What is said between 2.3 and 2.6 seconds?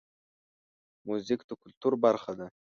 ده.